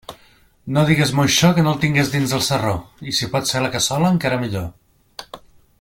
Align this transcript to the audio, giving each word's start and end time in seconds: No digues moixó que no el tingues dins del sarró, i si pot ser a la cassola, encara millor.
No 0.77 0.83
digues 0.89 1.11
moixó 1.19 1.51
que 1.57 1.65
no 1.67 1.73
el 1.75 1.83
tingues 1.83 2.09
dins 2.15 2.33
del 2.35 2.41
sarró, 2.47 2.73
i 3.11 3.13
si 3.19 3.29
pot 3.35 3.51
ser 3.51 3.61
a 3.61 3.65
la 3.67 3.73
cassola, 3.77 4.13
encara 4.17 4.41
millor. 4.47 4.71